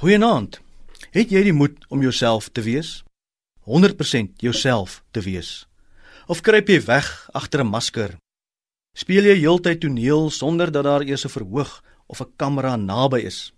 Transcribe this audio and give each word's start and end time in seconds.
Goeienaand. 0.00 0.62
Het 1.12 1.28
jy 1.28 1.40
die 1.44 1.52
moed 1.52 1.82
om 1.92 2.00
jouself 2.00 2.46
te 2.56 2.62
wees? 2.64 3.02
100% 3.68 4.40
jouself 4.40 5.02
te 5.12 5.20
wees. 5.20 5.66
Of 6.24 6.40
kruip 6.40 6.70
jy 6.72 6.78
weg 6.86 7.08
agter 7.36 7.60
'n 7.60 7.68
masker? 7.68 8.16
Speel 8.96 9.28
jy 9.28 9.34
heeltyd 9.44 9.80
toneel 9.80 10.30
sonder 10.30 10.72
dat 10.72 10.84
daar 10.84 11.04
eers 11.04 11.26
'n 11.26 11.34
verhoog 11.36 11.84
of 12.08 12.22
'n 12.22 12.32
kamera 12.36 12.76
naby 12.76 13.20
is? 13.26 13.52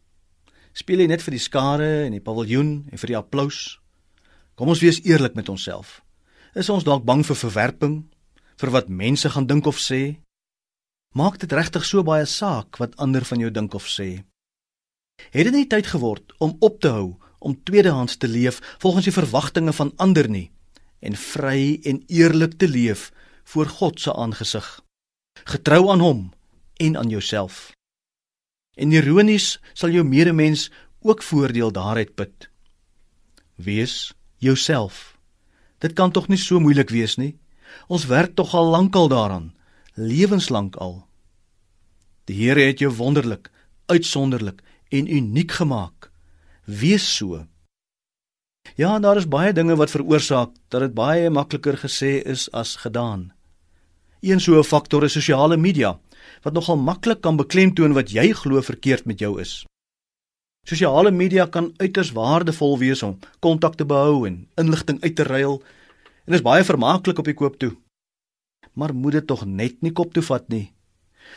Speel 0.73 0.99
jy 0.99 1.07
net 1.07 1.23
vir 1.23 1.31
die 1.31 1.47
skare 1.47 2.07
en 2.07 2.13
die 2.13 2.21
paviljoen 2.21 2.89
en 2.91 2.99
vir 2.99 3.07
die 3.07 3.17
applous? 3.17 3.79
Kom 4.57 4.69
ons 4.69 4.81
wees 4.81 5.01
eerlik 5.05 5.35
met 5.35 5.49
onsself. 5.49 6.03
Is 6.57 6.69
ons 6.69 6.85
dalk 6.85 7.05
bang 7.05 7.25
vir 7.27 7.37
verwerping, 7.37 8.05
vir 8.57 8.71
wat 8.71 8.89
mense 8.89 9.31
gaan 9.31 9.47
dink 9.47 9.67
of 9.67 9.79
sê? 9.79 10.19
Maak 11.15 11.39
dit 11.39 11.53
regtig 11.53 11.85
so 11.85 12.03
baie 12.03 12.27
saak 12.27 12.79
wat 12.79 12.97
ander 12.97 13.25
van 13.25 13.39
jou 13.39 13.51
dink 13.51 13.75
of 13.75 13.87
sê? 13.87 14.25
Het 15.31 15.45
dit 15.45 15.53
nie 15.55 15.67
tyd 15.67 15.87
geword 15.87 16.35
om 16.39 16.57
op 16.59 16.81
te 16.81 16.89
hou 16.89 17.15
om 17.39 17.59
tweedehands 17.63 18.17
te 18.17 18.29
leef 18.29 18.61
volgens 18.79 19.05
die 19.05 19.13
verwagtinge 19.13 19.73
van 19.73 19.93
ander 19.97 20.29
nie 20.29 20.51
en 20.99 21.17
vry 21.19 21.81
en 21.83 22.03
eerlik 22.07 22.59
te 22.59 22.69
leef 22.69 23.13
voor 23.45 23.67
God 23.67 24.01
se 24.01 24.15
aangesig? 24.15 24.81
Getrou 25.45 25.91
aan 25.91 26.01
hom 26.01 26.33
en 26.77 26.97
aan 26.97 27.09
jouself. 27.09 27.73
En 28.75 28.93
ironies 28.93 29.59
sal 29.73 29.91
jou 29.91 30.05
medemens 30.05 30.71
ook 31.01 31.23
voordeel 31.23 31.73
daaruit 31.73 32.15
put. 32.15 32.49
Wees 33.55 34.15
jouself. 34.37 35.19
Dit 35.79 35.93
kan 35.93 36.11
tog 36.11 36.29
nie 36.29 36.39
so 36.39 36.61
moeilik 36.61 36.91
wees 36.91 37.17
nie. 37.17 37.35
Ons 37.89 38.07
werk 38.07 38.35
tog 38.35 38.55
al 38.55 38.71
lankal 38.71 39.09
daaraan 39.09 39.53
lewenslank 39.95 40.77
al. 40.77 41.03
Die 42.25 42.39
Here 42.39 42.61
het 42.61 42.79
jou 42.79 42.93
wonderlik 42.95 43.51
uitsonderlik 43.87 44.63
en 44.93 45.09
uniek 45.09 45.53
gemaak. 45.57 46.11
Wees 46.65 47.07
so. 47.17 47.47
Ja, 48.79 48.99
daar 48.99 49.17
is 49.17 49.29
baie 49.29 49.53
dinge 49.53 49.77
wat 49.77 49.91
veroorsaak 49.91 50.53
dat 50.69 50.85
dit 50.87 50.95
baie 50.95 51.31
makliker 51.31 51.77
gesê 51.81 52.21
is 52.23 52.47
as 52.53 52.77
gedaan. 52.85 53.33
Een 54.21 54.41
so 54.41 54.59
'n 54.59 54.65
faktor 54.65 55.05
is 55.05 55.13
sosiale 55.13 55.57
media 55.57 55.99
wat 56.43 56.53
nogal 56.53 56.77
maklik 56.77 57.21
kan 57.21 57.37
beklemtoon 57.37 57.93
wat 57.93 58.11
jy 58.11 58.33
glo 58.33 58.61
verkeerd 58.61 59.05
met 59.05 59.19
jou 59.19 59.41
is. 59.41 59.65
Sosiale 60.67 61.11
media 61.11 61.47
kan 61.47 61.75
uiters 61.77 62.13
waardevol 62.13 62.79
wees 62.79 63.03
om 63.03 63.19
kontak 63.41 63.75
te 63.75 63.85
behou 63.85 64.27
en 64.27 64.49
inligting 64.55 65.03
uit 65.03 65.17
te 65.17 65.23
ruil 65.23 65.63
en 66.25 66.35
is 66.35 66.43
baie 66.43 66.65
vermaaklik 66.65 67.19
op 67.19 67.25
die 67.25 67.35
koop 67.35 67.59
toe. 67.59 67.77
Maar 68.73 68.95
moet 68.95 69.13
dit 69.13 69.27
tog 69.27 69.45
net 69.45 69.83
nie 69.83 69.93
kop 69.93 70.13
toe 70.15 70.23
vat 70.23 70.49
nie. 70.49 70.73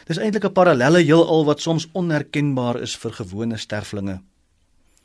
Dis 0.05 0.17
eintlik 0.17 0.45
'n 0.45 0.53
parallelle 0.53 1.01
heelal 1.01 1.45
wat 1.45 1.61
soms 1.61 1.87
onherkenbaar 1.93 2.81
is 2.81 2.95
vir 2.95 3.11
gewone 3.11 3.57
sterflinge. 3.57 4.21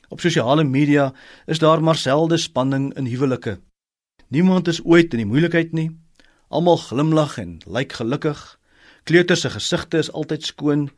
Op 0.08 0.20
sosiale 0.20 0.64
media 0.64 1.12
is 1.46 1.58
daar 1.58 1.82
maar 1.82 1.96
selde 1.96 2.36
spanning 2.36 2.94
in 2.96 3.06
huwelike. 3.06 3.60
Niemand 4.28 4.68
is 4.68 4.84
ooit 4.84 5.12
in 5.12 5.18
die 5.22 5.26
moeilikheid 5.26 5.72
nie. 5.72 5.90
Almal 6.48 6.76
glimlag 6.76 7.38
en 7.38 7.58
lyk 7.66 7.92
gelukkig. 7.92 8.58
Kleuters 9.04 9.40
se 9.40 9.50
gesigte 9.50 9.98
is 9.98 10.12
altyd 10.12 10.42
skoon. 10.42 10.90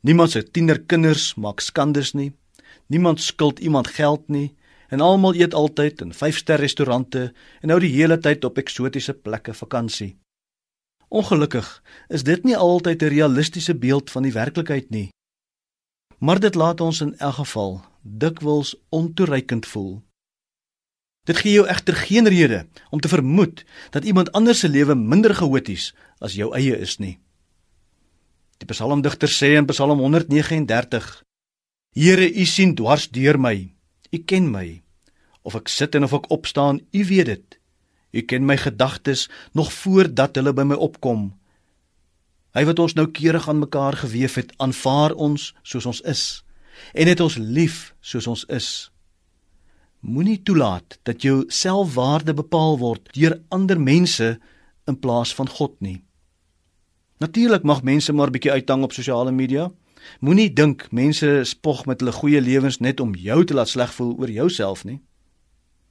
Niemand 0.00 0.30
se 0.30 0.42
tienerkinders 0.42 1.34
maak 1.34 1.60
skandes 1.60 2.12
nie. 2.12 2.32
Niemand 2.86 3.20
skuld 3.20 3.58
iemand 3.58 3.88
geld 3.88 4.28
nie 4.28 4.54
en 4.88 5.00
almal 5.00 5.34
eet 5.34 5.54
altyd 5.54 6.00
in 6.00 6.12
5-ster 6.12 6.60
restaurante 6.60 7.32
en 7.60 7.72
hou 7.72 7.80
die 7.80 7.92
hele 7.96 8.18
tyd 8.18 8.44
op 8.44 8.58
eksotiese 8.60 9.14
plekke 9.14 9.54
vakansie. 9.54 10.14
Ongelukkig 11.14 11.68
is 12.10 12.24
dit 12.26 12.42
nie 12.42 12.56
altyd 12.56 13.02
'n 13.02 13.12
realistiese 13.14 13.74
beeld 13.74 14.10
van 14.10 14.22
die 14.22 14.32
werklikheid 14.32 14.90
nie. 14.90 15.08
Maar 16.18 16.40
dit 16.40 16.54
laat 16.54 16.80
ons 16.80 17.00
in 17.00 17.14
elk 17.18 17.34
geval 17.34 17.84
dikwels 18.02 18.74
ontoereikend 18.88 19.66
voel. 19.66 20.02
Dit 21.24 21.36
gee 21.36 21.52
jou 21.52 21.66
egter 21.66 21.94
geen 21.94 22.28
rede 22.28 22.66
om 22.90 23.00
te 23.00 23.08
vermoed 23.08 23.64
dat 23.90 24.04
iemand 24.04 24.32
anders 24.32 24.58
se 24.58 24.68
lewe 24.68 24.94
minder 24.94 25.34
chaoties 25.34 25.94
as 26.18 26.34
jou 26.34 26.54
eie 26.54 26.78
is 26.78 26.98
nie. 26.98 27.18
Die 28.58 28.66
psalmdigter 28.66 29.28
sê 29.28 29.54
in 29.56 29.66
Psalm 29.66 29.98
139: 29.98 31.22
Here, 31.92 32.26
U 32.34 32.44
sien 32.44 32.74
dwars 32.74 33.08
deur 33.10 33.38
my. 33.40 33.74
U 34.10 34.18
ken 34.18 34.50
my. 34.50 34.82
Of 35.42 35.54
ek 35.54 35.68
sit 35.68 35.94
en 35.94 36.04
of 36.04 36.12
ek 36.12 36.30
opstaan, 36.30 36.80
U 36.92 37.04
weet 37.04 37.26
dit. 37.26 37.58
U 38.14 38.22
ken 38.22 38.46
my 38.46 38.56
gedagtes 38.56 39.26
nog 39.52 39.72
voordat 39.72 40.36
hulle 40.38 40.52
by 40.54 40.62
my 40.62 40.78
opkom. 40.78 41.32
Hy 42.54 42.62
wat 42.68 42.78
ons 42.78 42.94
nou 42.94 43.08
keurig 43.10 43.48
aan 43.50 43.58
mekaar 43.58 43.98
gewewe 43.98 44.30
het, 44.30 44.52
aanvaar 44.62 45.14
ons 45.18 45.50
soos 45.62 45.86
ons 45.90 46.00
is 46.06 46.24
en 46.94 47.06
het 47.06 47.20
ons 47.22 47.36
lief 47.38 47.94
soos 48.02 48.26
ons 48.26 48.42
is. 48.50 48.68
Moenie 50.02 50.40
toelaat 50.42 50.98
dat 51.02 51.22
jou 51.22 51.44
selfwaarde 51.48 52.34
bepaal 52.34 52.78
word 52.82 53.08
deur 53.16 53.38
ander 53.54 53.80
mense 53.80 54.34
in 54.90 54.98
plaas 55.00 55.34
van 55.34 55.48
God 55.48 55.78
nie. 55.80 56.02
Natuurlik 57.22 57.62
mag 57.62 57.82
mense 57.82 58.12
maar 58.12 58.30
bietjie 58.34 58.52
uithang 58.52 58.82
op 58.84 58.92
sosiale 58.92 59.32
media. 59.32 59.70
Moenie 60.20 60.50
dink 60.52 60.90
mense 60.92 61.30
spog 61.48 61.86
met 61.86 62.02
hulle 62.02 62.12
goeie 62.12 62.40
lewens 62.40 62.80
net 62.84 63.00
om 63.00 63.14
jou 63.14 63.44
te 63.44 63.54
laat 63.54 63.70
sleg 63.70 63.94
voel 63.96 64.12
oor 64.18 64.30
jouself 64.30 64.84
nie. 64.84 65.00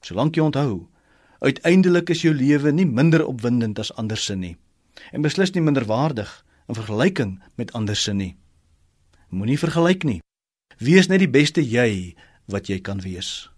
Solank 0.04 0.36
jy 0.36 0.44
onthou, 0.44 0.84
Uiteindelik 1.44 2.08
is 2.08 2.22
jou 2.24 2.32
lewe 2.32 2.72
nie 2.72 2.86
minder 2.88 3.20
opwindend 3.26 3.78
as 3.78 3.92
ander 4.00 4.16
se 4.16 4.32
nie 4.34 4.54
en 5.12 5.24
beslis 5.24 5.50
nie 5.52 5.60
minder 5.60 5.84
waardig 5.84 6.30
in 6.68 6.76
vergelyking 6.78 7.32
met 7.60 7.72
ander 7.76 7.96
se 7.96 8.14
nie. 8.16 8.36
Moenie 9.28 9.58
vergelyk 9.58 10.06
nie. 10.08 10.20
Wees 10.80 11.10
net 11.10 11.20
die 11.20 11.28
beste 11.28 11.60
jy 11.60 12.14
wat 12.48 12.70
jy 12.72 12.78
kan 12.80 13.02
wees. 13.04 13.50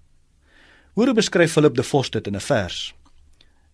Hoe 0.99 1.15
beskryf 1.15 1.53
Philip 1.53 1.77
de 1.77 1.85
Vos 1.87 2.11
dit 2.11 2.27
in 2.27 2.35
'n 2.35 2.41
vers? 2.41 2.95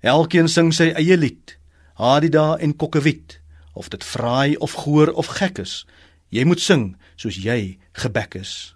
Elkeen 0.00 0.48
sing 0.48 0.72
sy 0.74 0.92
eie 0.92 1.16
lied, 1.16 1.56
Hadida 1.94 2.58
en 2.58 2.76
Kokkewit, 2.76 3.40
of 3.72 3.88
dit 3.88 4.04
fraai 4.04 4.56
of 4.56 4.72
goor 4.72 5.12
of 5.12 5.26
gek 5.26 5.58
is. 5.58 5.86
Jy 6.28 6.44
moet 6.44 6.60
sing 6.60 6.96
soos 7.16 7.36
jy 7.36 7.78
gebek 7.92 8.34
is. 8.34 8.74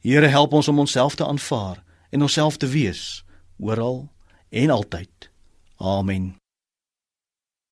Here 0.00 0.26
help 0.26 0.52
ons 0.52 0.68
om 0.68 0.78
onsself 0.78 1.14
te 1.14 1.26
aanvaar 1.26 1.82
en 2.10 2.22
onsself 2.22 2.56
te 2.56 2.66
wees 2.66 3.24
oral 3.58 4.08
en 4.56 4.70
altyd. 4.70 5.30
Amen. 5.76 6.34